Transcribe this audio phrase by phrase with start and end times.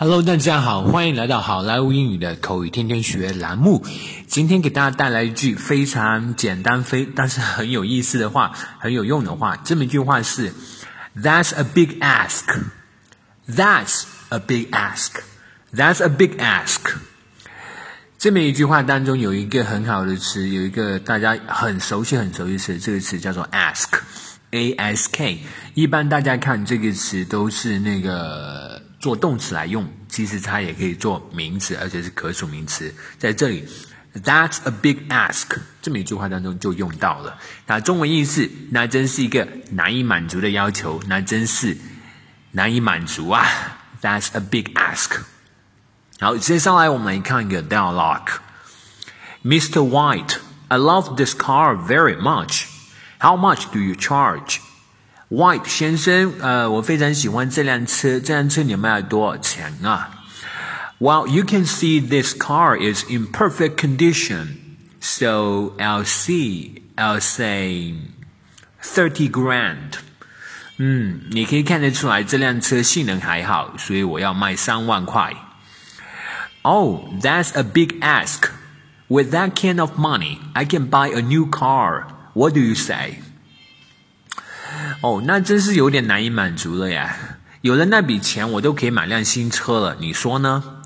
[0.00, 3.84] Hello，大家好，欢迎来到好莱坞英语的口语天天学栏目。
[4.28, 9.56] 今天给大家带来一句非常简单、非但是很有意思的话，很有用的话。
[9.56, 10.54] 这么一句话是
[11.16, 12.44] ：That's a big ask.
[13.48, 15.14] That's a big ask.
[15.74, 16.78] That's a big ask.
[18.20, 23.98] 这么一句话当中有一个很好的词，有一个大家很熟悉、很熟悉的词，这个词叫做 “ask”
[24.50, 25.38] ask。
[25.74, 28.82] 一般大家看这个词都是那个。
[29.00, 32.92] 做动词来用，其实它也可以做名词，而且是可数名词。
[33.16, 33.64] 在这里
[34.12, 37.38] ，That's a big ask，这么一句话当中就用到了。
[37.68, 41.76] 那中文意思，那真是一个难以满足的要求，那真是
[42.50, 43.46] 难以满足啊
[44.02, 45.20] ！That's a big ask。
[46.18, 48.38] 好，接下来我们来看一个 dialogue。
[49.44, 49.88] Mr.
[49.88, 52.64] White, I love this car very much.
[53.19, 54.59] How much do you charge?
[55.29, 58.19] White 先生，呃，我非常喜欢这辆车。
[58.19, 60.09] 这辆车你卖了多少钱啊？
[60.99, 64.57] Well, you can see this car is in perfect condition,
[65.01, 67.95] so I'll see, I'll say
[68.81, 69.95] thirty grand.
[70.77, 75.33] 嗯，你可以看得出来这辆车性能还好，所以我要卖三万块。
[76.61, 78.49] Oh, that's a big ask.
[79.07, 82.05] With that kind of money, I can buy a new car.
[82.33, 83.19] What do you say?
[85.01, 87.15] 哦，那真是有点难以满足了呀！
[87.61, 90.81] 有了那笔钱，我都可以买辆新车了，你说呢？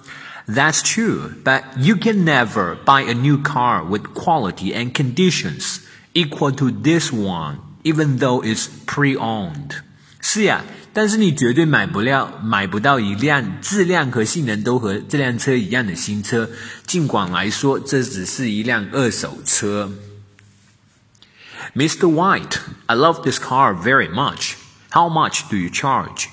[0.47, 5.80] That's true, but you can never buy a new car with quality and conditions
[6.14, 9.72] equal to this one, even though it's pre-owned.
[10.22, 16.50] 是呀，但是你绝对买不了、买不到一辆质量和性能都和这辆车一样的新车，
[16.86, 19.92] 尽管来说这只是一辆二手车。
[21.75, 22.05] Mr.
[22.05, 24.59] White, I love this car very much.
[24.91, 26.29] How much do you charge?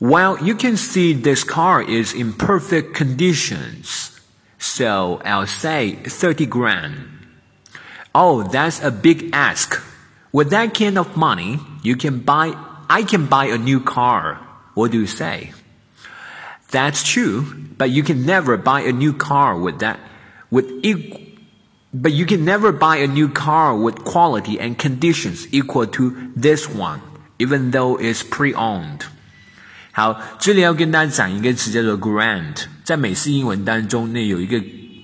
[0.00, 4.18] Well, you can see this car is in perfect conditions.
[4.58, 6.96] So I'll say 30 grand.
[8.12, 9.80] Oh, that's a big ask.
[10.32, 12.54] With that kind of money, you can buy,
[12.88, 14.44] I can buy a new car.
[14.74, 15.52] What do you say?
[16.72, 17.42] That's true,
[17.76, 20.00] but you can never buy a new car with that,
[20.50, 21.20] with equal,
[21.93, 26.67] but you can never buy a new car with quality and conditions equal to this
[26.67, 26.99] one,
[27.37, 29.01] even though it's pre-owned.
[29.93, 34.57] 好，这里要跟大家讲一个词叫做 grand，在美式英文当中，那有一个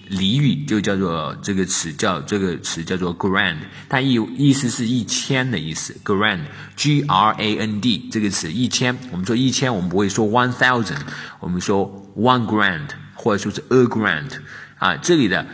[0.10, 5.96] 俚语就叫做这个词叫这个词叫做 grand，它意意思是一千的意思。
[6.04, 11.00] grand，G R A N D 这个词一千，我们说一千，我们不会说 one thousand，
[11.40, 14.32] 我们说 one grand，或者说是 a grand
[14.78, 15.48] 啊，这里的。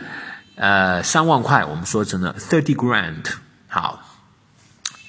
[0.55, 3.25] 呃，三万块，我们说成了 thirty grand。
[3.67, 4.01] 好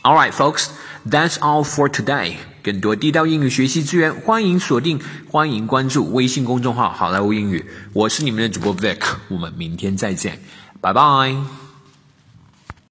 [0.03, 0.69] ，All right, folks,
[1.09, 2.37] that's all for today。
[2.62, 4.99] 更多地道英语学习资源，欢迎锁定，
[5.31, 7.66] 欢迎关注微信公众号“好莱坞英语”。
[7.93, 10.41] 我是你们的主播 Vic，我们明天再见，
[10.81, 11.64] 拜拜。